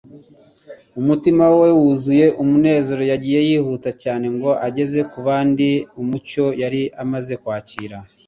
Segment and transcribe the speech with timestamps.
[0.99, 5.67] Umutima we wuzuye umunezero, yagiye yihuta cyane, ngo ageze ku bandi
[6.01, 7.97] umucyo yari amaze kwakira.